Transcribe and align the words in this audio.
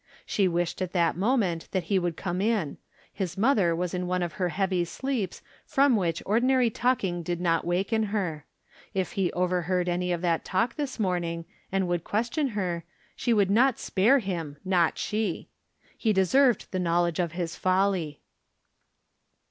She 0.25 0.47
wished 0.47 0.81
at 0.81 0.93
that 0.93 1.15
moment 1.15 1.67
that 1.73 1.83
he 1.83 1.99
would 1.99 2.17
come 2.17 2.41
in. 2.41 2.79
His 3.13 3.37
mother 3.37 3.75
was 3.75 3.93
in 3.93 4.07
one 4.07 4.23
of 4.23 4.33
her 4.41 4.49
heavy 4.49 4.83
sleeps 4.83 5.43
from 5.67 5.95
which 5.95 6.23
ordinary 6.25 6.71
talking 6.71 7.21
did 7.21 7.39
not 7.39 7.65
waken 7.65 8.05
her. 8.05 8.47
If 8.95 9.11
he 9.11 9.31
OYerheard 9.35 9.87
any 9.87 10.11
of 10.11 10.21
that 10.21 10.43
talk 10.43 10.73
this 10.73 10.99
morning, 10.99 11.45
and 11.71 11.87
would 11.87 12.03
question 12.03 12.47
her, 12.57 12.83
she 13.15 13.31
would 13.31 13.51
not 13.51 13.77
spare 13.77 14.17
him, 14.17 14.57
not 14.65 14.97
she. 14.97 15.49
He 15.95 16.13
deserved 16.13 16.71
the 16.71 16.79
know 16.79 17.03
ledge 17.03 17.19
of 17.19 17.33
his 17.33 17.55
folly. 17.55 18.21